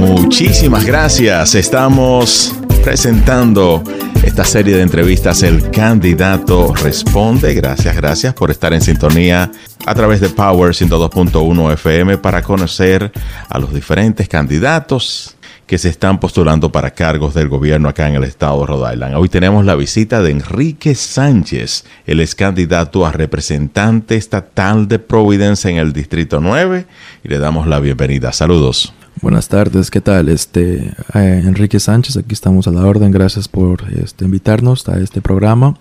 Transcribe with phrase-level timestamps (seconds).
[0.00, 1.54] Muchísimas gracias.
[1.54, 3.82] Estamos presentando
[4.22, 7.54] esta serie de entrevistas El Candidato Responde.
[7.54, 9.50] Gracias, gracias por estar en sintonía
[9.86, 13.10] a través de Power 102.1 FM para conocer
[13.48, 15.37] a los diferentes candidatos
[15.68, 19.14] que se están postulando para cargos del gobierno acá en el estado de Rhode Island.
[19.16, 21.84] Hoy tenemos la visita de Enrique Sánchez.
[22.06, 26.86] Él es candidato a representante estatal de Providence en el Distrito 9
[27.22, 28.32] y le damos la bienvenida.
[28.32, 28.94] Saludos.
[29.20, 30.30] Buenas tardes, ¿qué tal?
[30.30, 33.10] Este eh, Enrique Sánchez, aquí estamos a la orden.
[33.10, 35.76] Gracias por este, invitarnos a este programa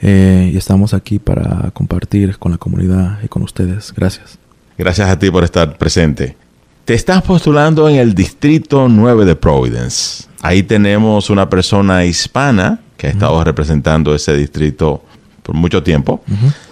[0.00, 3.92] eh, y estamos aquí para compartir con la comunidad y con ustedes.
[3.94, 4.38] Gracias.
[4.78, 6.45] Gracias a ti por estar presente.
[6.86, 10.26] Te estás postulando en el Distrito 9 de Providence.
[10.40, 15.02] Ahí tenemos una persona hispana que ha estado representando ese distrito
[15.42, 16.22] por mucho tiempo.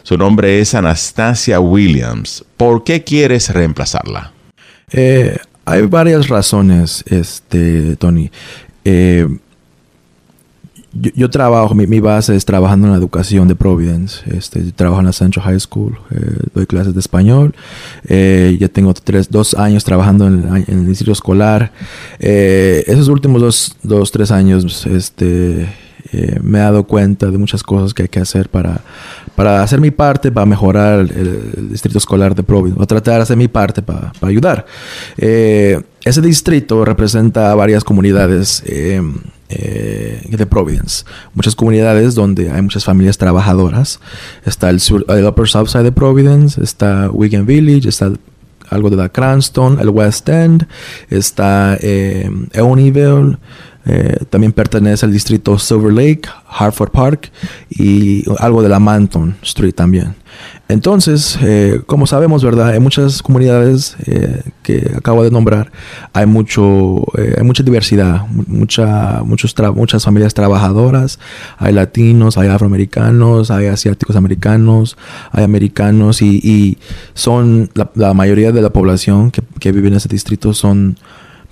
[0.04, 2.44] Su nombre es Anastasia Williams.
[2.56, 4.30] ¿Por qué quieres reemplazarla?
[4.92, 8.30] Eh, hay varias razones, este, Tony.
[8.84, 9.26] Eh,
[10.94, 14.22] yo, trabajo, mi, base es trabajando en la educación de Providence.
[14.30, 17.54] Este, trabajo en la Central High School, eh, doy clases de español.
[18.06, 21.72] Eh, ya tengo tres, dos años trabajando en, el distrito escolar.
[22.20, 25.68] Eh, esos últimos dos, dos, tres años este,
[26.42, 28.80] me he dado cuenta de muchas cosas que hay que hacer para,
[29.34, 33.36] para hacer mi parte, para mejorar el, distrito escolar de Providence, o tratar de hacer
[33.36, 34.64] mi parte para, para ayudar.
[35.16, 38.62] ese distrito representa varias comunidades
[39.54, 41.04] eh, de Providence.
[41.34, 44.00] Muchas comunidades donde hay muchas familias trabajadoras.
[44.44, 48.12] Está el, sur, el Upper South Side de Providence, está Wigan Village, está
[48.70, 50.66] algo de la Cranston, el West End,
[51.10, 52.28] está eh,
[53.86, 57.30] eh, también pertenece al distrito Silver Lake, Hartford Park
[57.68, 60.14] y algo de la Manton Street también.
[60.68, 62.74] Entonces, eh, como sabemos, ¿verdad?
[62.74, 65.70] En muchas comunidades eh, que acabo de nombrar
[66.12, 67.04] hay mucho,
[67.36, 71.18] hay mucha diversidad, mucha, muchos muchas familias trabajadoras,
[71.58, 74.96] hay latinos, hay afroamericanos, hay asiáticos americanos,
[75.30, 76.78] hay americanos y,
[77.12, 80.96] son la, mayoría de la población que, que vive en ese distrito son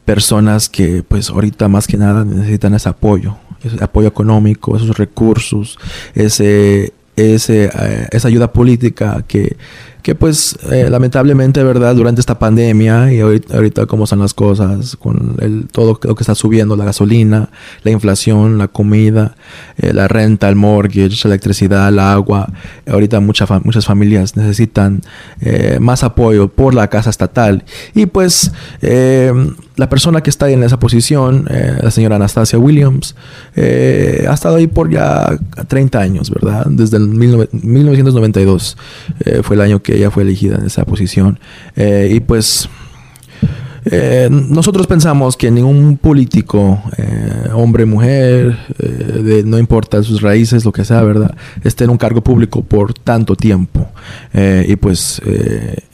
[0.05, 5.79] personas que pues ahorita más que nada necesitan ese apoyo, ese apoyo económico, esos recursos,
[6.15, 9.57] ese, ese, eh, esa ayuda política que
[10.03, 11.95] que pues eh, lamentablemente, ¿verdad?
[11.95, 16.35] Durante esta pandemia y ahorita, cómo están las cosas, con el, todo lo que está
[16.35, 17.51] subiendo, la gasolina,
[17.85, 19.37] la inflación, la comida,
[19.79, 22.53] eh, la renta, el mortgage, la electricidad, el agua,
[22.87, 25.03] ahorita muchas familias necesitan
[25.41, 27.65] eh, más apoyo por la casa estatal.
[27.95, 28.51] Y pues
[29.77, 33.15] la persona que está en esa posición, la señora Anastasia Williams,
[33.57, 36.67] ha estado ahí por ya 30 años, ¿verdad?
[36.67, 38.77] Desde el 1992
[39.43, 41.39] fue el año que ella fue elegida en esa posición.
[41.77, 42.69] Eh, y pues
[43.85, 50.73] eh, nosotros pensamos que ningún político, eh, hombre, mujer, de, no importa sus raíces, lo
[50.73, 53.92] que sea, ¿verdad?, esté en un cargo público por tanto tiempo.
[54.33, 55.21] Y pues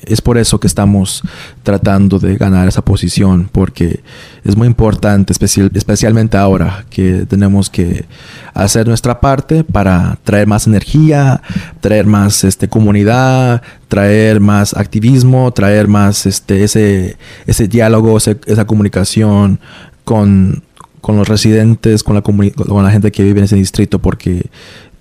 [0.08, 1.22] es por eso que estamos
[1.62, 4.00] tratando de ganar esa posición, porque
[4.44, 8.06] es muy importante, especialmente ahora que tenemos que
[8.54, 11.42] hacer nuestra parte para traer más energía,
[11.80, 17.16] traer más este, comunidad, traer más activismo, traer más este, ese,
[17.46, 19.60] ese diálogo, esa comunicación
[20.04, 20.62] con,
[21.06, 24.46] los residentes, con la, con la gente que vive en ese distrito, porque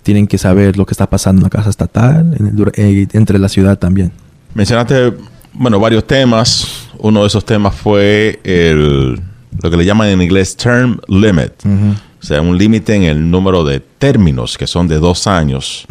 [0.08, 3.78] tienen que saber lo que está pasando en la casa estatal, en entre la ciudad
[3.78, 4.10] también.
[4.54, 5.12] Mencionaste,
[5.52, 6.88] bueno, varios temas.
[6.96, 9.20] Uno de esos temas fue el,
[9.62, 11.52] lo que le llaman en inglés term limit.
[11.66, 15.86] O sea, un límite en el número de términos, que son de dos años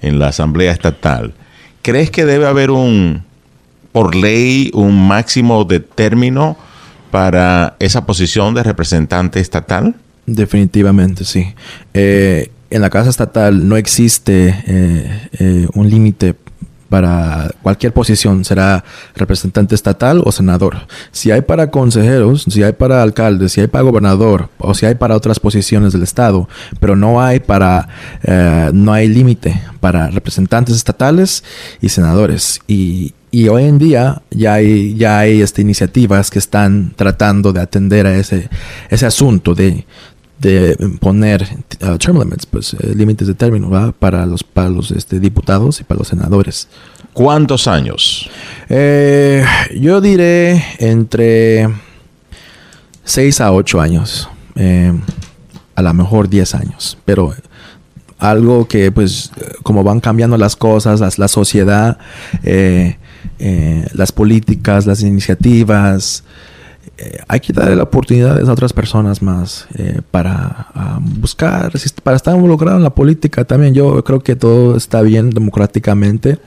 [0.00, 1.34] en la Asamblea Estatal.
[1.82, 3.22] ¿Crees que debe haber un,
[3.92, 6.56] por ley, un máximo de término
[7.10, 9.94] para esa posición de representante estatal?
[10.24, 11.52] Definitivamente, sí.
[11.92, 16.34] Eh, en la Casa Estatal no existe eh, eh, un límite
[16.88, 18.82] para cualquier posición, será
[19.14, 20.86] representante estatal o senador.
[21.12, 24.94] Si hay para consejeros, si hay para alcaldes, si hay para gobernador o si hay
[24.94, 26.48] para otras posiciones del estado,
[26.80, 27.88] pero no hay para,
[28.22, 31.44] eh, no hay límite para representantes estatales
[31.80, 32.60] y senadores.
[32.66, 33.14] Y,
[33.50, 38.16] hoy en día ya hay, ya hay este, iniciativas que están tratando de atender a
[38.16, 38.48] ese,
[38.88, 39.84] ese asunto de,
[40.38, 41.46] de poner
[41.82, 45.84] uh, term limits, pues eh, límites de término para los, para los este, diputados y
[45.84, 46.68] para los senadores.
[47.12, 48.30] ¿Cuántos años?
[48.68, 49.44] Eh,
[49.74, 51.68] yo diré entre
[53.04, 54.92] 6 a 8 años, eh,
[55.74, 57.34] a lo mejor 10 años, pero
[58.18, 59.32] algo que pues
[59.62, 61.98] como van cambiando las cosas, la, la sociedad,
[63.92, 66.24] las políticas, las iniciativas,
[66.96, 72.16] eh, hay que darle la oportunidad a otras personas más eh, para ah, buscar, para
[72.16, 73.74] estar involucrado en la política también.
[73.74, 76.38] Yo creo que todo está bien democráticamente,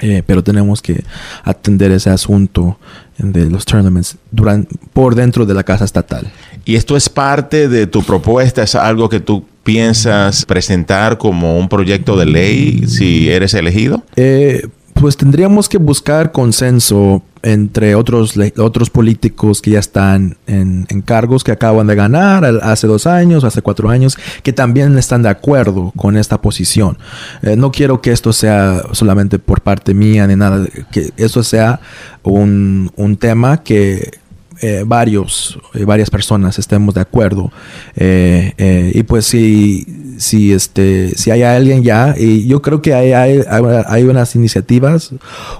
[0.00, 1.04] eh, pero tenemos que
[1.44, 2.78] atender ese asunto
[3.18, 6.30] de los tournaments durante, por dentro de la casa estatal.
[6.64, 8.62] ¿Y esto es parte de tu propuesta?
[8.62, 14.02] ¿Es algo que tú piensas presentar como un proyecto de ley si eres elegido?
[14.16, 14.66] Eh,
[15.00, 21.52] pues tendríamos que buscar consenso entre otros, otros políticos que ya están en, cargos que
[21.52, 26.18] acaban de ganar hace dos años, hace cuatro años, que también están de acuerdo con
[26.18, 26.98] esta posición.
[27.40, 31.80] Eh, no quiero que esto sea solamente por parte mía ni nada, que esto sea
[32.22, 34.19] un, un tema que
[34.62, 37.50] eh, varios, eh, varias personas estemos de acuerdo.
[37.96, 39.86] Eh, y pues si,
[40.18, 43.40] si, este, si hay alguien ya, y yo creo que hay, hay,
[43.86, 45.12] hay, unas iniciativas,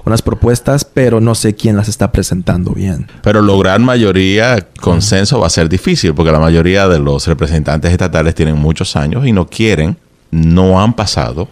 [0.05, 3.07] unas propuestas, pero no sé quién las está presentando bien.
[3.23, 8.35] Pero lograr mayoría, consenso va a ser difícil, porque la mayoría de los representantes estatales
[8.35, 9.97] tienen muchos años y no quieren,
[10.29, 11.47] no han pasado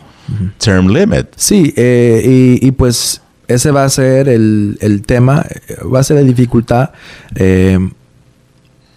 [0.59, 1.25] term limit.
[1.35, 5.45] Sí, y, y pues ese va a ser el, el tema,
[5.93, 6.91] va a ser la dificultad.
[7.35, 7.79] Eh,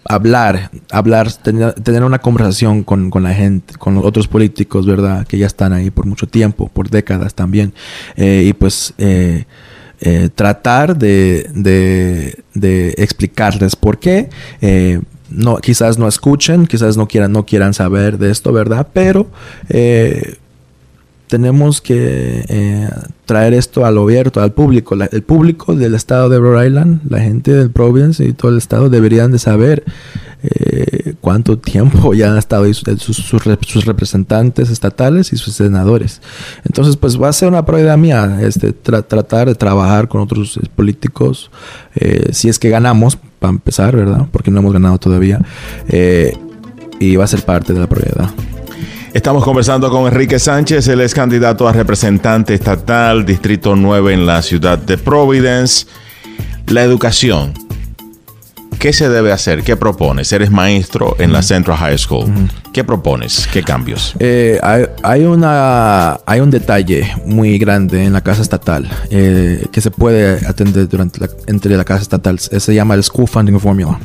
[0.05, 5.25] hablar, hablar, tener, una conversación con, con, la gente, con otros políticos, ¿verdad?
[5.25, 7.73] Que ya están ahí por mucho tiempo, por décadas también.
[8.15, 9.45] Eh, y pues eh,
[10.35, 14.29] tratar de, de, de, explicarles por qué.
[15.31, 18.87] no, quizás no escuchen, quizás no quieran, no quieran saber de esto, ¿verdad?
[18.93, 19.31] Pero
[21.33, 22.89] tenemos que eh,
[23.25, 24.93] traer esto al abierto, al público.
[24.93, 28.87] el público del estado de Rhode Island, la gente del Providence y todo el estado
[28.87, 29.83] deberían de saber
[30.43, 33.45] eh, cuánto tiempo ya han estado ahí sus,
[33.87, 36.21] representantes estatales y sus senadores.
[36.65, 41.49] Entonces, pues va a ser una prioridad mía este, tratar de trabajar con otros políticos,
[41.95, 44.27] eh, si es que ganamos, para empezar, ¿verdad?
[44.31, 45.41] Porque no hemos ganado todavía.
[46.99, 48.29] y va a ser parte de la prioridad.
[49.13, 54.41] Estamos conversando con Enrique Sánchez, él es candidato a representante estatal, Distrito 9 en la
[54.41, 55.85] ciudad de Providence.
[56.65, 57.53] La educación
[58.79, 59.63] ¿Qué se debe hacer?
[59.63, 60.31] ¿Qué propones?
[60.31, 62.25] Eres maestro en la Central High School.
[62.73, 63.47] ¿Qué propones?
[63.51, 64.15] ¿Qué cambios?
[64.19, 64.59] Eh,
[65.03, 70.45] hay, una, hay un detalle muy grande en la casa estatal eh, que se puede
[70.47, 72.39] atender durante entre la casa estatal.
[72.39, 73.99] Se llama el School Funding Formula.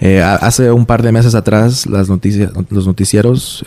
[0.00, 3.64] Eh, hace un par de meses atrás las noticias, los noticieros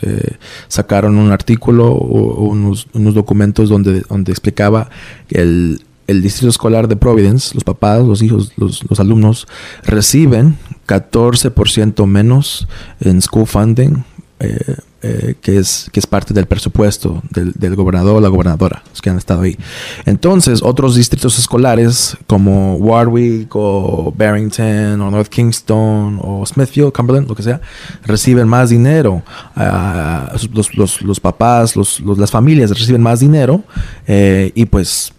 [0.68, 4.90] sacaron un artículo o unos, unos documentos donde, donde explicaba
[5.30, 9.48] el el distrito escolar de Providence, los papás, los hijos, los, alumnos,
[9.84, 10.58] reciben
[10.88, 12.68] 14% menos
[13.00, 14.04] en school funding,
[14.40, 19.02] eh, eh, que, es, que es parte del presupuesto del, gobernador o la gobernadora, los
[19.02, 19.58] que han estado ahí.
[20.06, 27.36] Entonces, otros distritos escolares como Warwick o Barrington o North Kingston o Smithfield, Cumberland, lo
[27.36, 27.60] que sea,
[28.06, 29.24] reciben más dinero.
[29.58, 33.62] Ah, los, papás, las familias reciben más dinero
[34.08, 35.12] eh, y pues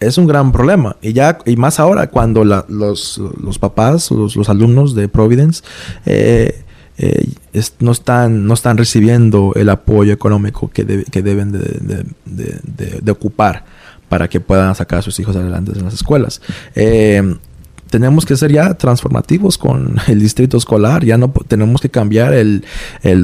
[0.00, 0.96] es un gran problema.
[1.02, 3.20] Y ya, y más ahora cuando los,
[3.60, 5.62] papás, los, alumnos de Providence,
[6.04, 6.62] eh,
[6.98, 7.28] eh,
[7.80, 13.64] no, están, no están recibiendo el apoyo económico que, que deben de, ocupar
[14.08, 16.40] para que puedan sacar a sus hijos adelante en las escuelas.
[16.74, 17.36] Eh,
[17.90, 22.64] tenemos que ser ya transformativos con el distrito escolar, ya no tenemos que cambiar el,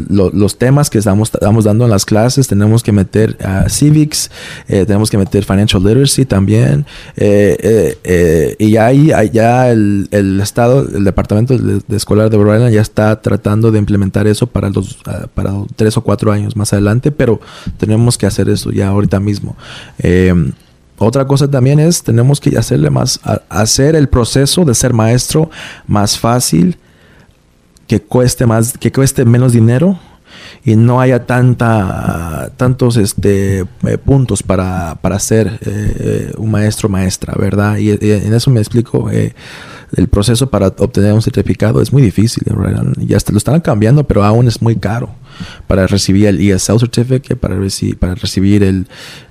[0.09, 1.31] los temas que estamos,
[1.65, 4.31] dando en las clases, tenemos que meter uh, civics,
[4.69, 10.87] eh, tenemos que meter financial literacy también, eh, eh, y ahí ya el, el, estado,
[10.89, 14.97] el departamento de, escolar de Rhode Island ya está tratando de implementar eso para los
[15.07, 17.41] uh, para tres o cuatro años más adelante, pero
[17.79, 19.57] tenemos que hacer eso ya ahorita mismo.
[20.99, 25.51] Otra cosa también es, tenemos que hacerle más, hacer el proceso de ser maestro
[25.87, 26.79] más fácil,
[27.87, 29.99] que cueste más, que cueste menos dinero
[30.65, 37.35] y no haya tanta, tantos este, eh, puntos para, para ser eh, un maestro maestra,
[37.37, 37.79] ¿verdad?
[37.79, 39.11] Y, en eso me explico.
[39.11, 39.35] Eh,
[39.97, 42.45] el proceso para obtener un certificado es muy difícil.
[42.99, 45.11] Ya lo están cambiando, pero aún es muy caro
[45.67, 48.87] para recibir el ESL certificate, para, recibir, para recibir el,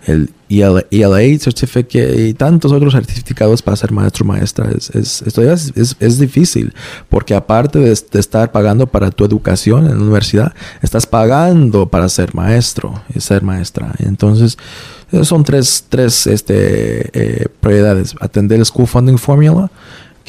[0.06, 4.70] el ELA, e certificate y tantos otros certificados para ser maestro maestra.
[4.75, 6.74] Es, es, esto es, es, difícil
[7.10, 12.36] porque aparte de, estar pagando para tu educación en la universidad, estás pagando para ser
[12.36, 13.94] maestro y ser maestra.
[14.00, 14.58] Entonces,
[15.24, 18.15] son tres, tres este, eh, prioridades.
[18.20, 19.72] Atender el School Funding Formula,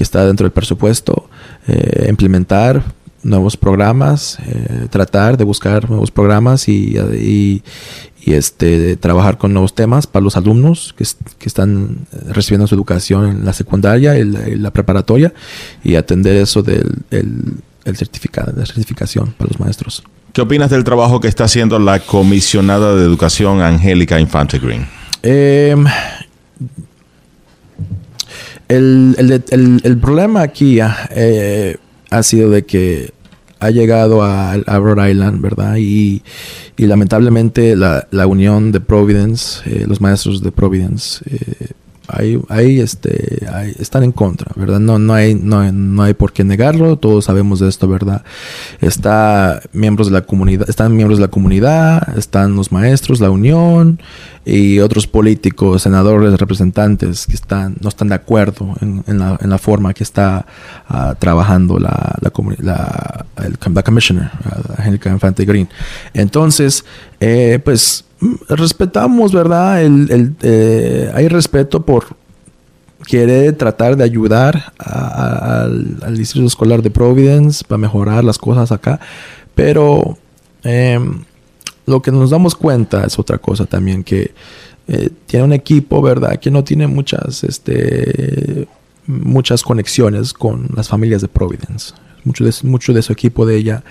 [0.02, 1.28] que está dentro del presupuesto,
[1.68, 2.82] eh, implementar
[3.22, 10.08] nuevos programas, eh, tratar de buscar nuevos programas y, y este, trabajar con nuevos temas
[10.08, 11.04] para los alumnos que,
[11.46, 15.32] están recibiendo su educación en la secundaria y la, preparatoria
[15.84, 17.04] y atender eso del
[17.84, 20.02] el certificado, la certificación para los maestros.
[20.32, 24.84] ¿Qué opinas del trabajo que está haciendo la comisionada de educación Angélica Infante Green?
[25.22, 25.84] Em,
[28.76, 30.78] el, problema aquí
[31.14, 31.76] eh,
[32.10, 33.12] ha sido de que
[33.62, 35.76] ha llegado a, Rhode Island, ¿verdad?
[35.78, 36.22] Y,
[36.76, 41.70] lamentablemente la, unión de Providence, eh, los maestros de Providence, eh,
[42.12, 43.46] ahí, este,
[43.78, 44.80] están en contra, ¿verdad?
[44.80, 48.22] No, no, hay, no, no hay por qué negarlo, todos sabemos de esto, ¿verdad?
[48.80, 54.00] Está miembros de la comunidad, están miembros de la comunidad, están los maestros, la unión
[54.44, 60.02] y otros políticos, senadores, representantes que están, no están de acuerdo en, la, forma que
[60.02, 60.46] está
[60.88, 64.30] ah, trabajando la, la, la, el, la commissioner,
[64.76, 65.68] Angélica Infante Green.
[66.12, 66.84] Entonces,
[67.20, 68.04] eh, pues
[68.48, 69.82] respetamos, ¿verdad?
[69.82, 72.16] El, eh, hay respeto por
[73.06, 79.00] querer tratar de ayudar al, distrito escolar de Providence para mejorar las cosas acá,
[79.54, 80.16] pero
[80.62, 81.24] em,
[81.86, 84.32] lo que nos damos cuenta es otra cosa también, que
[84.88, 86.38] eh, tiene un equipo, ¿verdad?
[86.38, 88.68] Que no tiene muchas, este,
[89.06, 91.94] muchas conexiones con las familias de Providence.
[92.24, 93.82] Mucho de, de su equipo de ella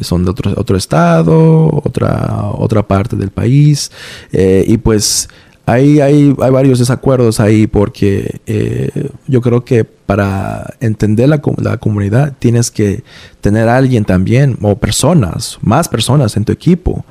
[0.00, 3.90] son de otro, otro estado, otra, otra parte del país.
[4.32, 5.28] Eh, y pues
[5.66, 11.78] hay, hay, hay, varios desacuerdos ahí porque eh, yo creo que para entender la, la,
[11.78, 13.02] comunidad tienes que
[13.40, 17.04] tener a alguien también o personas, más personas en tu equipo.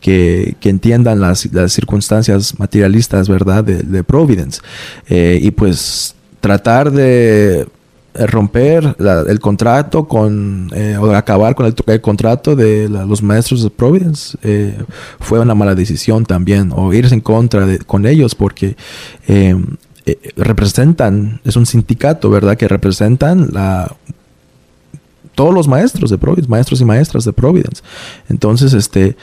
[0.00, 4.60] Que, que entiendan las, las, circunstancias materialistas, ¿verdad?, de, de Providence.
[5.08, 7.66] Eh, y pues tratar de
[8.18, 13.70] eh, romper el contrato con eh, o acabar con el, contrato de los maestros de
[13.70, 14.76] Providence eh,
[15.20, 18.76] fue una mala decisión también o irse en contra de, con ellos porque
[20.36, 23.94] representan es un sindicato verdad que representan la
[25.34, 27.82] todos los maestros de Providence maestros y maestras de Providence.
[28.28, 29.16] Entonces este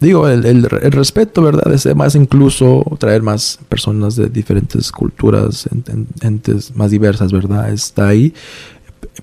[0.00, 1.72] digo, el, respeto, ¿verdad?
[1.72, 5.68] Es más incluso traer más personas de diferentes culturas,
[6.20, 7.70] entes más diversas, ¿verdad?
[7.72, 8.34] Está ahí,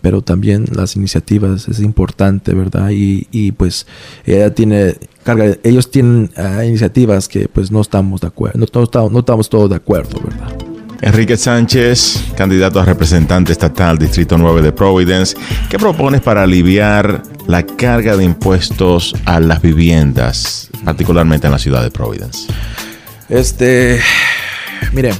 [0.01, 2.89] pero también las iniciativas es importante, ¿verdad?
[2.91, 3.85] Y, y pues
[4.25, 9.11] ella tiene, carga, ellos tienen ah, iniciativas que pues no estamos de acuerdo, no, estamos,
[9.11, 10.53] no estamos todos de acuerdo, ¿verdad?
[11.01, 15.35] Enrique Sánchez, candidato a representante estatal Distrito 9 de Providence,
[15.69, 21.83] ¿qué propones para aliviar la carga de impuestos a las viviendas, particularmente en la ciudad
[21.83, 22.47] de Providence?
[23.29, 23.99] Este,
[24.91, 25.11] mire,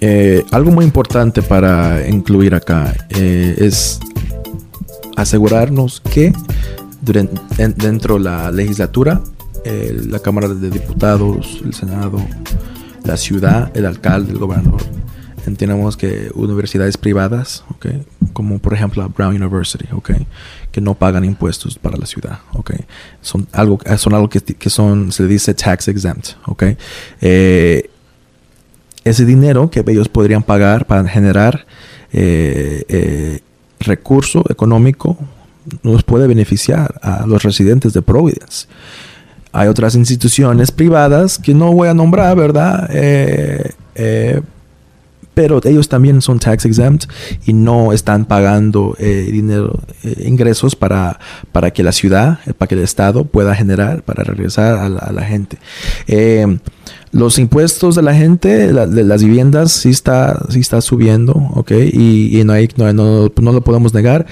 [0.00, 4.00] eh, algo muy importante para incluir acá eh, es
[5.16, 6.32] asegurarnos que
[7.76, 9.20] dentro de la legislatura,
[9.64, 12.18] la Cámara de Diputados, el Senado,
[13.04, 14.82] la ciudad, el alcalde, el gobernador.
[15.46, 20.26] Entendemos que universidades privadas, okay, como por ejemplo la Brown University, okay,
[20.70, 22.84] que no pagan impuestos para la ciudad, okay,
[23.20, 26.76] son algo, son algo que, que son, se dice tax exempt, okay.
[27.20, 27.90] Eh,
[29.04, 31.66] ese dinero que ellos podrían pagar para generar
[32.12, 33.40] eh, eh,
[33.78, 35.16] recurso económico
[35.82, 38.66] nos puede beneficiar a los residentes de Providence.
[39.52, 42.88] Hay otras instituciones privadas que no voy a nombrar, ¿verdad?
[42.92, 44.42] Eh, eh,
[45.40, 47.06] pero ellos también son tax exempt
[47.46, 49.80] y no están pagando eh, dinero,
[50.22, 51.18] ingresos para,
[51.50, 55.56] para que la ciudad, para que el Estado pueda generar, para regresar a la, gente.
[57.10, 61.70] los impuestos de la gente, de las viviendas, sí está, sí está subiendo, ¿ok?
[61.90, 64.26] Y, no, hay, no, no, lo podemos negar,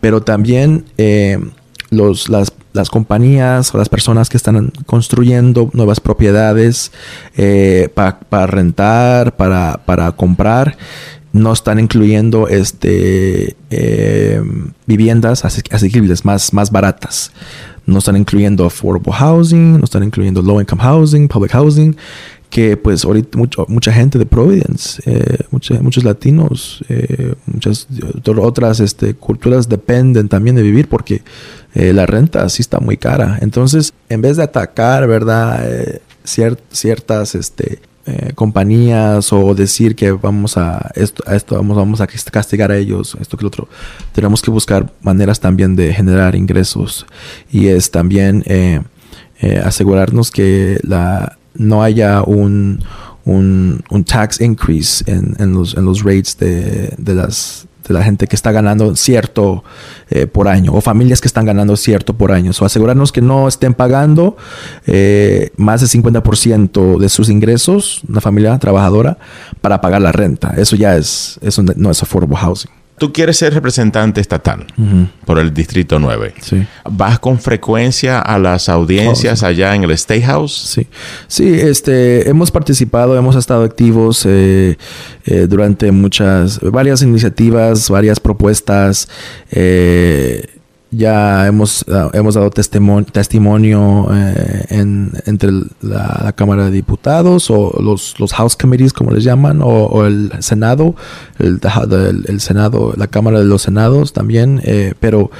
[0.00, 0.86] pero también
[1.90, 6.92] los, las las compañías o las personas que están construyendo nuevas propiedades
[7.36, 10.76] eh, para rentar, para, para, comprar,
[11.32, 14.42] no están incluyendo este, eh,
[14.86, 17.32] viviendas asequibles, más, más baratas.
[17.86, 21.96] No están incluyendo affordable housing, no están incluyendo low income housing, public housing
[22.50, 27.86] que pues ahorita mucha gente de Providence, eh, muchos latinos, eh, muchas
[28.24, 31.22] otras este, culturas dependen también de vivir porque
[31.74, 33.38] eh, la renta sí está muy cara.
[33.40, 35.64] Entonces, en vez de atacar, ¿verdad?
[36.24, 37.80] ciertas este,
[38.34, 41.24] compañías o decir que vamos a esto,
[41.56, 43.68] vamos, vamos a castigar a ellos, esto que lo otro,
[44.12, 47.06] tenemos que buscar maneras también de generar ingresos
[47.50, 48.44] y es también
[49.64, 50.80] asegurarnos que
[51.54, 52.80] no haya un,
[53.24, 58.26] un, tax increase en, en, los, en los rates de, de, las, de la gente
[58.26, 59.64] que está ganando cierto
[60.10, 62.52] eh, por año o familias que están ganando cierto por año.
[62.58, 64.36] O asegurarnos que no estén pagando
[64.86, 69.18] eh, más del 50% de sus ingresos, una familia trabajadora,
[69.60, 70.54] para pagar la renta.
[70.56, 74.66] Eso ya es, eso no es affordable housing tú quieres ser representante estatal
[75.24, 76.34] por el Distrito 9.
[76.42, 76.66] Sí.
[76.84, 80.52] ¿Vas con frecuencia a las audiencias oh, allá en el State House?
[80.52, 80.86] Sí.
[81.26, 84.76] Sí, este, hemos participado, hemos estado activos eh,
[85.24, 89.08] eh, durante muchas, varias iniciativas, varias propuestas.
[89.50, 90.59] Eh,
[90.92, 95.50] ya hemos, ah, hemos dado testimonio, testimonio eh, en, entre
[95.82, 100.96] la, Cámara de Diputados o los, los House Committees, como les llaman, o, el Senado,
[101.38, 101.60] el,
[102.26, 105.30] el, Senado, la Cámara de los Senados también, eh, pero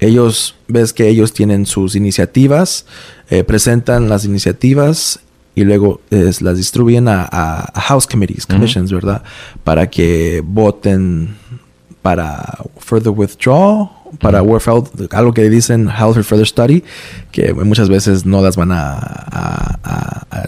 [0.00, 2.86] ellos, ves que ellos tienen sus iniciativas,
[3.28, 5.20] eh, presentan las iniciativas
[5.54, 9.22] y luego las distribuyen a, House Committees, Commissions, ¿verdad?
[9.62, 11.36] Para que voten
[12.02, 16.84] para further withdraw para Warfield, algo que dicen Health Further Study,
[17.32, 19.76] que muchas veces no las van a,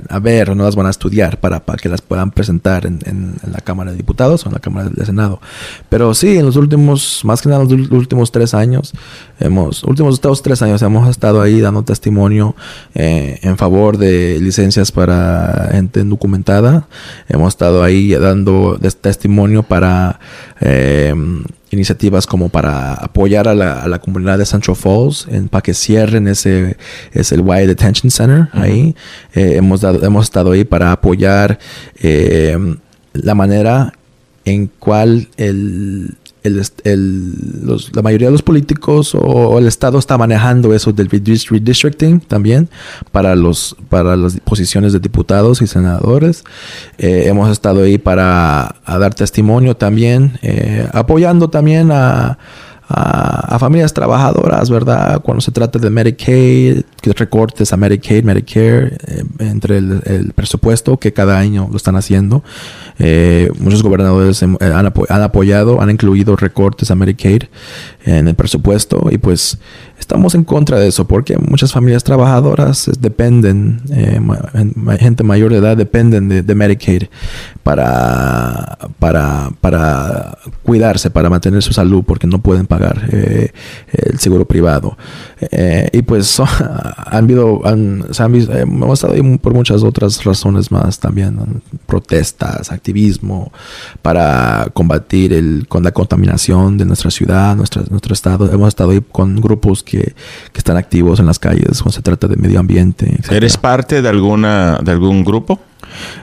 [0.08, 3.35] a, ver, no las van a estudiar para, para que las puedan presentar en, en,
[3.50, 5.40] la Cámara de Diputados o en la Cámara del Senado.
[5.88, 8.92] Pero sí, en los últimos, más que nada en los últimos tres años,
[9.40, 12.54] hemos, últimos dos, tres años hemos estado ahí dando testimonio
[12.94, 16.88] eh, en favor de licencias para gente documentada.
[17.28, 20.20] Hemos estado ahí dando testimonio para
[20.61, 21.14] eh,
[21.76, 26.76] iniciativas como para apoyar a la, comunidad de Central Falls en, para que cierren ese
[27.12, 28.95] es el Y Detention Center ahí.
[29.35, 31.59] Eh, hemos dado hemos estado ahí para apoyar
[32.00, 32.56] eh,
[33.12, 33.92] la manera
[34.45, 36.14] en cual el
[36.50, 42.68] la mayoría de los políticos o, el Estado está manejando eso del redistricting también
[43.12, 46.44] para, los, para las posiciones de diputados y senadores.
[46.98, 52.38] Eh, hemos estado ahí para dar testimonio también, eh, apoyando también a
[52.88, 55.20] a, familias trabajadoras, ¿verdad?
[55.22, 61.38] Cuando se trata de Medicaid, recortes a Medicaid, Medicare, eh, entre el, presupuesto que cada
[61.38, 62.44] año lo están haciendo.
[62.98, 67.44] Eh, muchos gobernadores han, han, apoyado, han incluido recortes a Medicaid
[68.04, 69.58] en el presupuesto y pues
[69.99, 74.21] estamos en contra de eso porque muchas familias trabajadoras dependen, eh,
[74.99, 77.04] gente mayor de edad dependen de, Medicaid
[77.63, 83.52] para, para, para cuidarse, para mantener su salud porque no pueden pagar eh,
[83.93, 84.97] el seguro privado.
[85.41, 91.63] Eh, y pues han habido, han, hemos estado ahí por muchas otras razones más también,
[91.87, 93.52] protestas, activismo
[94.02, 98.50] para combatir el, con la contaminación de nuestra ciudad, nuestra, nuestro estado.
[98.50, 100.14] Hemos estado ahí con grupos que,
[100.54, 103.18] están activos en las calles cuando se trata de medio ambiente.
[103.30, 105.60] ¿Eres parte de alguna de algún grupo?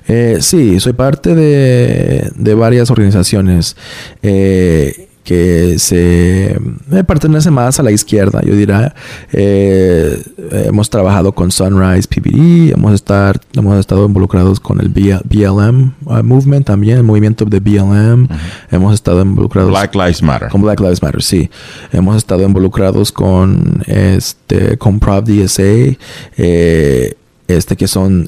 [0.08, 3.76] Eh, sí, soy parte de, de varias organizaciones.
[4.22, 6.58] Eh, que se
[6.88, 8.94] me pertenece más a la izquierda, yo diría.
[9.32, 16.24] Eh, hemos trabajado con Sunrise PBD, hemos, estar, hemos estado involucrados con el BLM uh,
[16.24, 18.28] Movement también, el movimiento de BLM.
[18.72, 19.70] Hemos estado involucrados...
[19.70, 20.50] Black Lives Matter.
[20.50, 21.50] Con Black Lives Matter, sí.
[21.92, 25.98] Hemos estado involucrados con, este, con Prov DSA,
[26.38, 27.16] eh,
[27.48, 28.28] este, que son...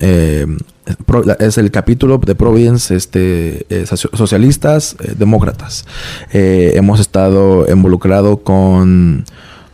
[1.39, 5.85] Es el capítulo de Providence este, eh, socialistas, eh, demócratas.
[6.31, 9.25] Eh, hemos estado involucrados con,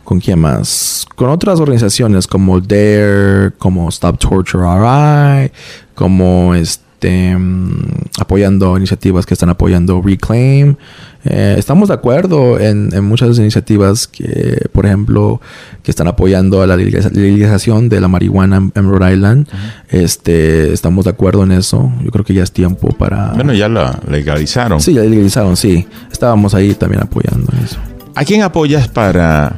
[0.04, 1.06] ¿con quién más?
[1.14, 5.52] Con otras organizaciones como DARE, como Stop Torture RI,
[5.94, 10.76] como este, mm, apoyando iniciativas que están apoyando Reclaim.
[11.24, 15.40] Eh, estamos de acuerdo en, muchas iniciativas que, por ejemplo,
[15.82, 19.48] que están apoyando a la legalización de la marihuana en, Rhode Island.
[19.88, 21.92] Este, estamos de acuerdo en eso.
[22.02, 23.32] Yo creo que ya es tiempo para.
[23.34, 24.80] Bueno, ya la legalizaron.
[24.80, 25.86] Sí, ya legalizaron, sí.
[26.10, 27.78] Estábamos ahí también apoyando eso.
[28.14, 29.56] ¿A quién apoyas para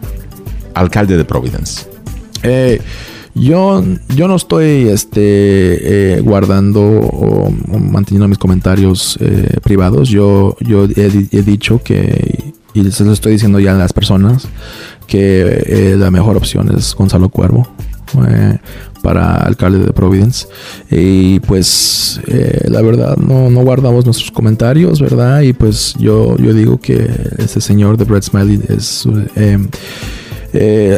[0.75, 1.87] alcalde de Providence?
[2.43, 2.81] Eh,
[3.35, 3.83] yo,
[4.15, 10.09] yo no estoy este, eh, guardando o, manteniendo mis comentarios eh, privados.
[10.09, 14.47] Yo, yo he, dicho que, y se lo estoy diciendo ya a las personas,
[15.09, 17.67] que eh, la mejor opción es Gonzalo Cuervo
[19.03, 20.47] para alcalde de Providence.
[20.89, 22.21] Y pues
[22.69, 25.41] la verdad no, no, guardamos nuestros comentarios, ¿verdad?
[25.41, 29.59] Y pues yo, yo digo que este señor de Brett Smiley es eh,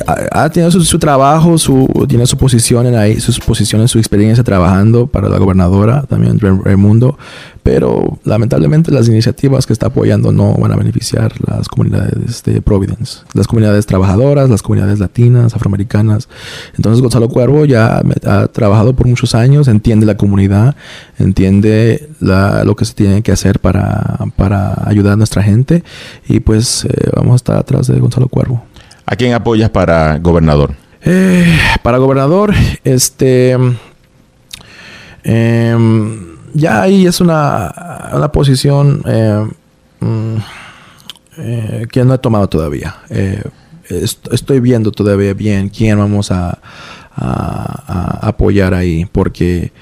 [0.06, 5.06] ha, tenido su, trabajo, su, tiene su posición en ahí, sus posiciones, su experiencia trabajando
[5.06, 7.16] para la gobernadora, también Raimundo,
[7.62, 13.20] pero lamentablemente las iniciativas que está apoyando no van a beneficiar las comunidades de Providence,
[13.34, 16.28] las comunidades trabajadoras, las comunidades latinas, afroamericanas.
[16.76, 20.76] Entonces Gonzalo Cuervo ya ha trabajado por muchos años, entiende la comunidad,
[21.18, 25.82] entiende lo que se tiene que hacer para, para ayudar a nuestra gente
[26.28, 28.62] y pues eh, vamos a estar atrás de Gonzalo Cuervo.
[29.06, 30.74] ¿A quién apoyas para gobernador?
[31.02, 33.56] Eh, para gobernador, este...
[35.22, 39.46] Em, ya ahí es una, una posición eh,
[40.00, 40.36] mm,
[41.38, 42.96] eh, que no he tomado todavía.
[43.10, 43.44] Eh,
[44.32, 46.58] estoy viendo todavía bien quién vamos a,
[48.20, 49.72] apoyar ahí, porque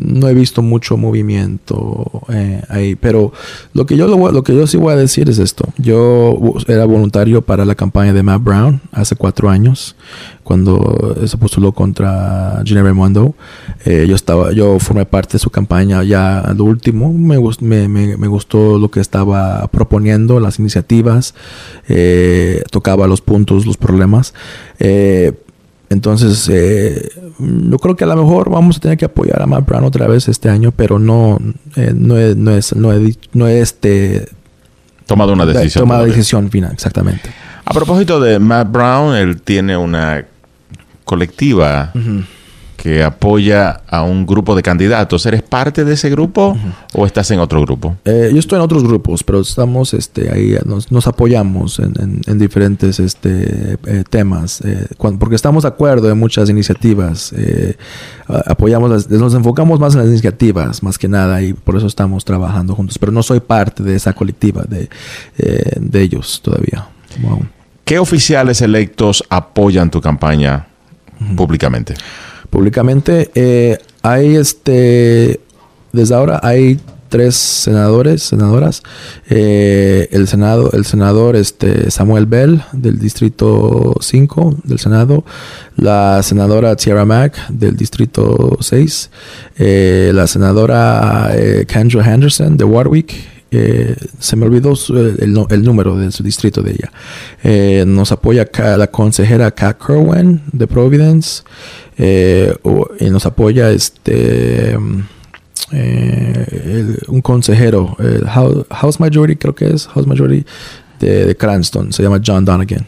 [0.00, 2.22] no he visto mucho movimiento
[2.68, 2.96] ahí.
[2.96, 3.32] Pero
[3.72, 5.68] lo que, yo lo, que yo sí voy a decir es esto.
[5.78, 9.96] Yo era voluntario para la campaña de Matt Brown hace cuatro años
[10.48, 13.34] cuando se postuló contra Gina Raimondo.
[13.84, 17.12] Eh, yo estaba, yo formé parte de su campaña ya lo último.
[17.12, 17.38] Me,
[17.86, 21.34] me, me, gustó lo que estaba proponiendo, las iniciativas,
[21.88, 24.32] eh, tocaba los puntos, los problemas.
[24.78, 25.34] Eh,
[25.90, 26.50] entonces,
[27.38, 30.06] yo creo que a lo mejor vamos a tener que apoyar a Matt Brown otra
[30.06, 31.38] vez este año, pero no,
[31.76, 34.28] no, es, no es, no es, no este,
[35.06, 35.82] tomado una decisión.
[35.84, 37.30] Tomado decisión final, exactamente.
[37.64, 40.24] A propósito de Matt Brown, él tiene una
[41.04, 41.92] colectiva
[42.78, 45.26] que apoya a un grupo de candidatos.
[45.26, 46.56] ¿Eres parte de ese grupo
[46.94, 47.96] o estás en otro grupo?
[48.04, 53.78] Eh, yo estoy en otros grupos, pero estamos este, ahí, nos, apoyamos en, diferentes este,
[53.84, 54.86] eh, temas, eh,
[55.18, 57.34] porque estamos de acuerdo en muchas iniciativas.
[58.28, 62.76] apoyamos, nos enfocamos más en las iniciativas, más que nada, y por eso estamos trabajando
[62.76, 62.96] juntos.
[62.96, 64.88] Pero no soy parte de esa colectiva de,
[65.36, 66.86] de ellos todavía.
[67.84, 70.68] ¿Qué oficiales electos apoyan tu campaña
[71.34, 71.94] públicamente?
[72.50, 73.30] Públicamente.
[73.34, 75.40] Eh, hay este,
[75.92, 78.82] desde ahora hay tres senadores, senadoras.
[79.30, 85.24] Eh, el senado, el senador este Samuel Bell del distrito 5 del senado,
[85.76, 89.10] la senadora Tierra Mack del distrito 6,
[89.58, 91.30] eh, la senadora
[91.66, 94.74] Kendra Henderson de Warwick eh, se me olvidó
[95.18, 96.92] el, número de su distrito de ella.
[97.42, 101.42] Eh, nos apoya la consejera Kat Kerwin de Providence.
[101.96, 102.54] Eh,
[103.00, 104.76] y nos apoya este
[107.08, 110.46] un consejero, el House, Majority, creo que es House Majority
[111.00, 112.86] de, de Cranston, se llama John Donegan.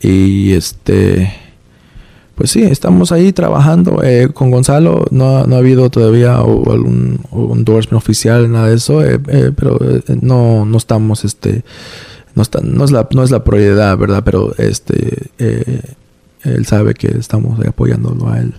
[0.00, 1.43] y este
[2.44, 4.02] pues sí, estamos ahí trabajando.
[4.02, 9.50] Eh, con Gonzalo no, ha habido todavía algún endorsement oficial, nada de eso, eh, eh,
[9.56, 9.78] pero
[10.20, 11.64] no, no estamos, este,
[12.34, 14.20] no, está, no, es la, no es la prioridad, ¿verdad?
[14.26, 18.52] Pero este, él sabe que estamos apoyándolo a él.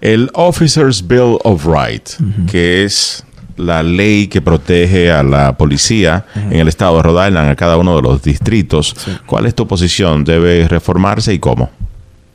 [0.00, 2.18] El Officers Bill of Rights,
[2.48, 3.24] que es
[3.56, 7.78] la ley que protege a la policía en el estado de Rhode Island, a cada
[7.78, 8.94] uno de los distritos.
[9.26, 10.22] ¿Cuál es tu posición?
[10.22, 11.68] ¿Debe reformarse y cómo?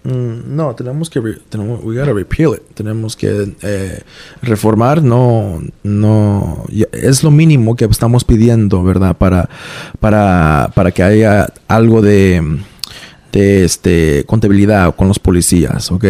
[0.04, 2.62] Mm, no, tenemos que tenemos, we gotta repeal it.
[2.74, 4.02] Tenemos que eh,
[4.42, 5.04] reformar.
[5.04, 9.50] No, no, es lo mínimo que estamos pidiendo, verdad, para,
[10.00, 12.60] para, para que haya algo de
[13.32, 16.06] de este contabilidad con los policías, ¿ok?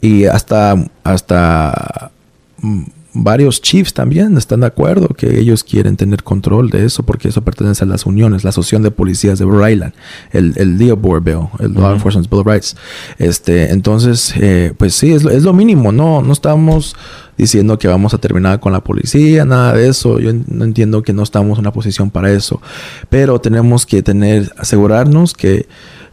[0.00, 0.74] Y hasta
[1.04, 2.10] hasta
[2.58, 2.82] mm,
[3.14, 7.42] varios chiefs también están de acuerdo que ellos quieren tener control de eso porque eso
[7.42, 9.92] pertenece a las uniones, la Asociación de Policías de Rhode Island,
[10.30, 12.76] el, el Board Bill, el Law Enforcement Bill of Rights.
[13.18, 16.96] Este, entonces, eh, pues sí, es lo, es lo mínimo, no, no estamos
[17.36, 20.18] diciendo que vamos a terminar con la policía, nada de eso.
[20.18, 22.60] Yo no entiendo que no estamos en una posición para eso,
[23.08, 25.66] pero tenemos que tener, asegurarnos que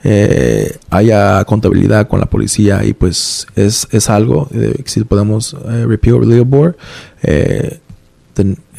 [0.03, 5.85] eh, haya contabilidad con la policía y pues es, es algo, eh, si podemos eh,
[5.85, 6.77] repeal legal board,
[7.23, 7.79] eh,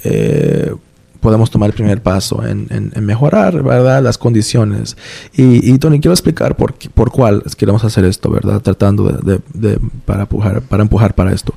[0.04, 0.74] eh,
[1.20, 4.02] podemos tomar el primer paso en, en, mejorar, ¿verdad?
[4.02, 4.96] Las condiciones.
[5.35, 8.61] Y, y, Tony, quiero explicar por, por cuál queremos hacer esto, ¿verdad?
[8.62, 11.52] Tratando de, de, para, empujar, para empujar para esto.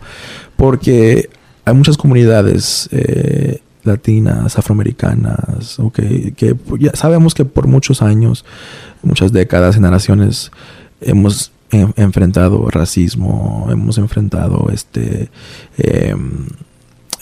[0.58, 1.30] Porque
[1.64, 8.46] hay muchas comunidades eh, latinas, afroamericanas, okay, que ya sabemos que por muchos años,
[9.02, 10.52] muchas décadas, generaciones,
[11.02, 15.30] hemos enfrentado racismo, hemos enfrentado este
[15.78, 16.48] em,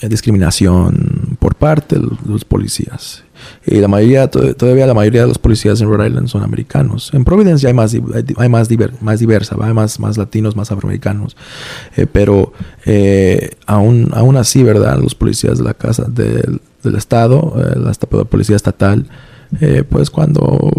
[0.08, 1.11] discriminación
[1.42, 3.24] por parte de los policías.
[3.66, 7.10] Y la mayoría, todavía la mayoría de los policías en Rhode Island son americanos.
[7.12, 7.92] En Providence ya hay más,
[8.36, 8.68] hay más,
[9.00, 11.36] más diversa, hay más, más latinos, más afroamericanos.
[11.96, 12.52] Eh, pero
[12.86, 15.00] eh, aún, aún así, ¿verdad?
[15.02, 16.60] Los policías de la casa del,
[16.96, 19.08] Estado, eh, la, policía estatal,
[19.60, 20.70] eh, pues cuando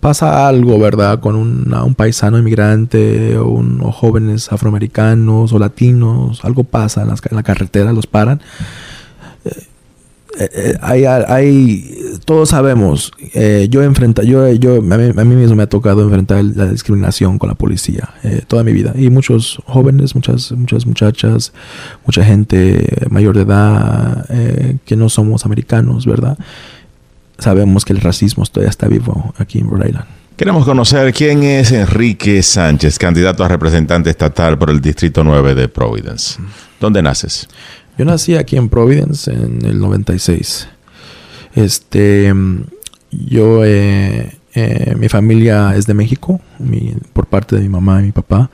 [0.00, 1.20] pasa algo, ¿verdad?
[1.20, 7.42] Con un paisano inmigrante o, un, jóvenes afroamericanos o latinos, algo pasa en, en la
[7.42, 8.42] carretera, los paran.
[10.38, 15.64] Eh, eh, hay, hay, todos sabemos, eh, yo enfrenta, yo, yo a mí, mismo me
[15.64, 18.10] ha tocado enfrentar la discriminación con la policía
[18.46, 21.52] toda mi vida y muchos jóvenes, muchas, muchas muchachas,
[22.06, 24.26] mucha gente mayor de edad
[24.84, 26.38] que no somos americanos, ¿verdad?
[27.38, 30.06] Sabemos que el racismo todavía está vivo aquí en Rhode Island.
[30.36, 35.68] Queremos conocer quién es Enrique Sánchez, candidato a representante estatal por el Distrito 9 de
[35.68, 36.40] Providence.
[36.80, 37.46] ¿Dónde naces?
[38.00, 40.68] Yo nací aquí en Providence en el 96.
[41.54, 42.32] Este,
[43.10, 46.40] yo, eh, eh, mi familia es de México,
[47.12, 48.48] por parte de mi mamá y mi papá.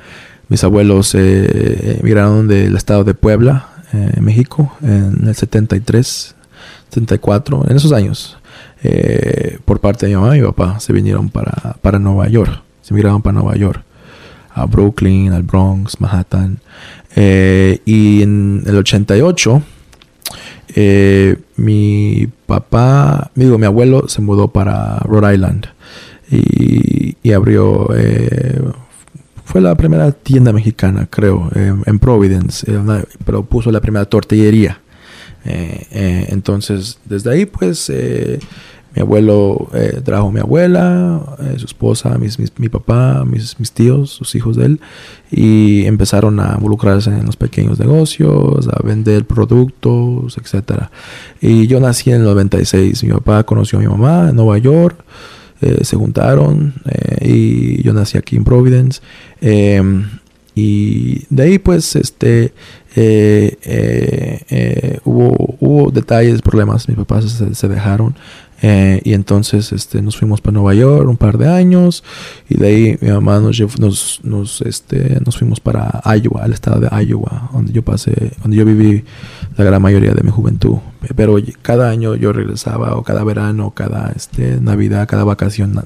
[0.49, 3.69] Mis abuelos eh, emigraron del estado de Puebla,
[4.21, 6.35] México, en el 73,
[6.89, 8.37] 74, en esos años.
[9.65, 12.95] por parte de mi mamá y mi papá se vinieron para, para Nueva York, se
[12.95, 13.81] emigraron para Nueva York,
[14.57, 16.59] a Brooklyn, al Bronx, Manhattan.
[17.19, 19.63] Eh, y en el 88,
[20.75, 25.67] eh, mi papá, digo, mi abuelo se mudó para Rhode Island
[26.31, 28.61] y, abrió, eh,
[29.45, 32.67] fue la primera tienda mexicana, creo, en Providence,
[33.25, 34.81] pero puso la primera tortillería.
[35.45, 37.91] entonces, desde ahí, pues,
[38.97, 42.19] mi abuelo eh, trajo a mi abuela, eh, su esposa,
[42.57, 44.81] mi papá, mis, mis, tíos, sus hijos de él,
[45.31, 50.85] y empezaron a involucrarse en los pequeños negocios, a vender productos, etc.
[51.43, 53.05] Y yo nací en el 96.
[53.05, 55.05] Mi papá conoció a mi mamá en Nueva York,
[55.61, 56.75] eh, se juntaron
[57.21, 59.03] y yo nací aquí en Providence.
[59.43, 60.09] Em,
[60.55, 62.55] y de ahí pues este
[65.05, 68.15] hubo, hubo detalles, problemas, mis papás se dejaron.
[68.63, 72.03] Eh, y entonces este, nos fuimos para Nueva York un par de años
[72.49, 77.05] y de ahí mi mamá nos, nos, este, nos fuimos para Iowa, el estado de
[77.05, 79.05] Iowa, donde yo pasé, donde yo viví
[79.57, 80.77] la gran mayoría de mi juventud.
[81.15, 85.81] Pero cada año yo regresaba, o cada verano, cada este, Navidad, cada vacación,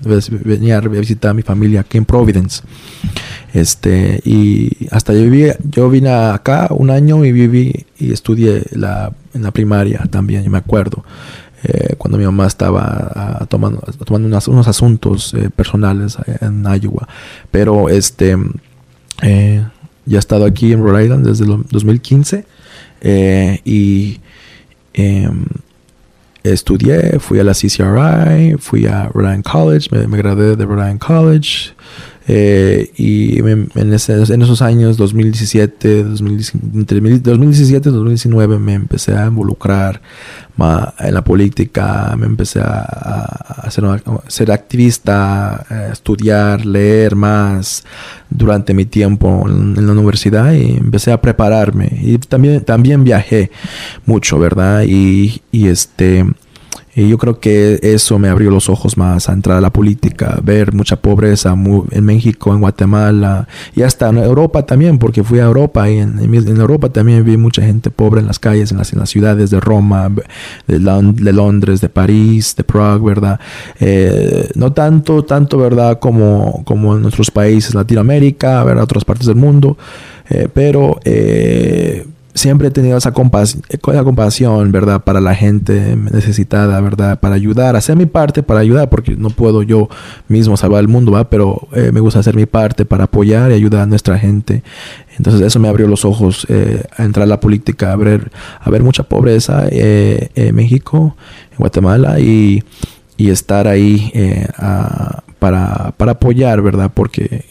[0.44, 2.62] venía a visitar a mi familia aquí en Providence.
[3.52, 9.12] Este, y hasta yo viví, yo vine acá un año y viví y estudié la,
[9.34, 11.04] en la primaria también, me acuerdo.
[11.62, 17.06] Eh, cuando mi mamá estaba ah, tomando, tomando unos asuntos eh, personales en Iowa.
[17.50, 18.36] Pero este
[19.22, 19.64] eh,
[20.06, 22.46] ya he estado aquí en Rhode Island desde el 2015
[23.64, 24.20] y
[24.94, 25.44] em,
[26.42, 30.80] estudié, fui a la CCRI, fui a Rhode Island College, me, me gradué de Rhode
[30.80, 31.74] Island College.
[32.32, 40.00] Eh, y en, esos años, 2017, 2017 y 2019, me empecé a involucrar
[41.00, 43.68] en la política, me empecé a,
[44.28, 47.82] ser activista, estudiar, leer más
[48.28, 51.98] durante mi tiempo en, la universidad y empecé a prepararme.
[52.00, 53.50] Y también, también viajé
[54.06, 54.84] mucho, ¿verdad?
[54.86, 56.26] Y, y este
[56.94, 60.40] y yo creo que eso me abrió los ojos más a entrar a la política,
[60.42, 61.54] ver mucha pobreza
[61.90, 66.18] en México, en Guatemala y hasta en Europa también, porque fui a Europa y en,
[66.60, 70.10] Europa también vi mucha gente pobre en las calles, en las, ciudades de Roma,
[70.66, 70.78] de,
[71.32, 73.40] Londres, de París, de Prague, ¿verdad?
[73.78, 75.98] Eh, no tanto, tanto, ¿verdad?
[76.00, 78.84] Como, como en nuestros países, Latinoamérica, ¿verdad?
[78.84, 79.78] Otras partes del mundo,
[80.28, 80.98] eh, pero...
[81.04, 85.02] Eh, siempre he tenido esa, compasión, esa compasión, ¿verdad?
[85.02, 87.20] Para la gente necesitada, ¿verdad?
[87.20, 89.88] Para ayudar, hacer mi parte para ayudar, porque no puedo yo
[90.28, 91.28] mismo salvar el mundo, ¿va?
[91.28, 94.62] Pero eh, me gusta hacer mi parte para apoyar y ayudar a nuestra gente.
[95.16, 98.70] Entonces eso me abrió los ojos eh, a entrar a la política, a ver, a
[98.70, 101.16] ver mucha pobreza eh, en México,
[101.52, 102.62] en Guatemala y,
[103.16, 104.10] y estar ahí
[105.40, 106.92] para, para apoyar, ¿verdad?
[106.94, 107.44] Porque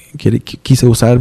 [0.64, 1.20] quise usar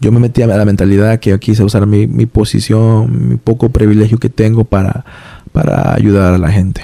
[0.00, 4.18] yo me metí a la mentalidad que quise usar mi, mi posición, mi poco privilegio
[4.18, 5.04] que tengo para,
[5.52, 6.82] para ayudar a la gente.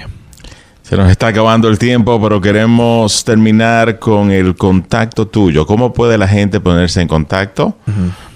[0.82, 5.66] Se nos está acabando el tiempo, pero queremos terminar con el contacto tuyo.
[5.66, 7.74] ¿Cómo puede la gente ponerse en contacto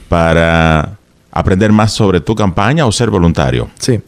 [0.08, 0.96] para
[1.30, 3.68] aprender más sobre tu campaña o ser voluntario?
[3.78, 4.00] Sí.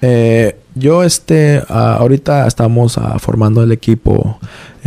[0.00, 4.38] Eh, yo este, ahorita estamos formando el equipo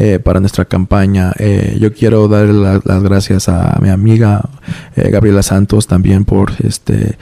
[0.03, 1.31] eh, para nuestra campaña.
[1.37, 4.49] Eh, yo quiero dar las gracias a mi amiga
[4.95, 7.19] eh, Gabriela Santos también por este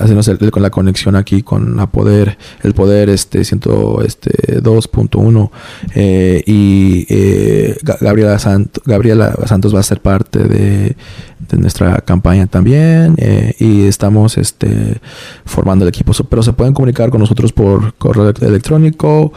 [0.00, 5.50] hacernos con la conexión aquí con la poder, el poder este, 102.1
[5.94, 7.06] este, y
[8.00, 8.38] Gabriela,
[8.84, 10.96] Gabriela Santos va a ser parte de,
[11.52, 13.14] nuestra campaña también
[13.60, 15.00] y estamos este,
[15.44, 16.12] formando el equipo.
[16.28, 19.32] Pero se pueden comunicar con nosotros por correo electrónico.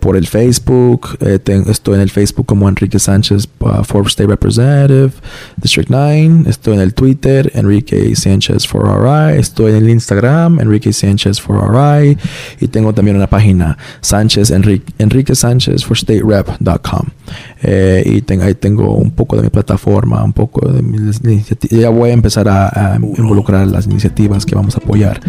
[0.00, 1.16] Por el Facebook.
[1.20, 5.12] Eh, estoy en el Facebook como Enrique Sánchez, uh, Forbes State Representative,
[5.56, 6.44] District 9.
[6.46, 9.38] Estoy en el Twitter, Enrique Sánchez for RI.
[9.38, 12.18] Estoy en el Instagram, Enrique Sánchez for RI.
[12.60, 17.06] Y tengo también una página, Sánchez, Enrique, Enrique Sánchez for StateRep.com.
[17.62, 20.98] Eh, y ahí tengo un poco de mi plataforma, un poco de mi
[21.70, 25.20] Ya voy a empezar a, involucrar las iniciativas que vamos a apoyar.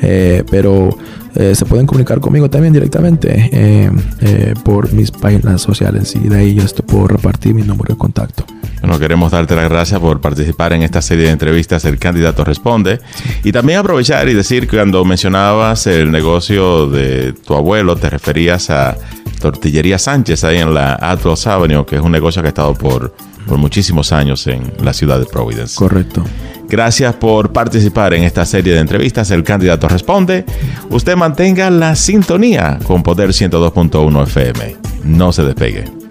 [0.00, 0.96] Eh, pero
[1.34, 3.90] eh, se pueden comunicar conmigo también directamente
[4.64, 8.44] por mis páginas sociales y de ahí yo estoy, puedo repartir mi número de contacto.
[8.82, 12.98] Bueno, queremos darte las gracias por participar en esta serie de entrevistas El Candidato Responde.
[13.44, 18.70] Y también aprovechar y decir que cuando mencionabas el negocio de tu abuelo, te referías
[18.70, 18.96] a
[19.40, 23.14] Tortillería Sánchez ahí en la Atlas Avenue, que es un negocio que ha estado por,
[23.46, 25.76] por muchísimos años en la ciudad de Providence.
[25.76, 26.24] Correcto.
[26.68, 29.30] Gracias por participar en esta serie de entrevistas.
[29.30, 30.46] El candidato responde.
[30.88, 34.76] Usted mantenga la sintonía con Poder 102.1 FM.
[35.04, 36.01] No se despegue.